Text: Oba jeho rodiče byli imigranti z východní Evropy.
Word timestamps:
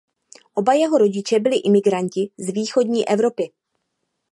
Oba 0.55 0.73
jeho 0.75 0.97
rodiče 0.97 1.39
byli 1.39 1.57
imigranti 1.57 2.31
z 2.37 2.49
východní 2.51 3.07
Evropy. 3.07 3.49